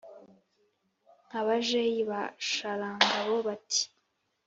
[1.27, 3.83] nka bajeyi ba sharangabo bati: